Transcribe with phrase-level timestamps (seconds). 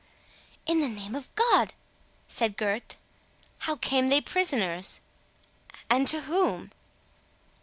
[0.65, 1.75] "In the name of God!"
[2.27, 2.97] said Gurth,
[3.59, 6.71] "how came they prisoners?—and to whom?"